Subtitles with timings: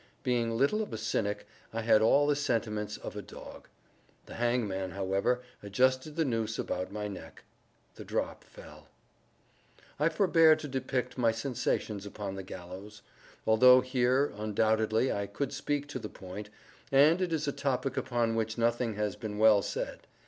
[0.23, 3.67] Being little of a cynic, I had all the sentiments of a dog.
[4.25, 7.43] The hangman, however, adjusted the noose about my neck.
[7.93, 8.87] The drop fell.
[9.99, 13.03] I forbear to depict my sensations upon the gallows;
[13.45, 16.49] although here, undoubtedly, I could speak to the point,
[16.91, 20.07] and it is a topic upon which nothing has been well said.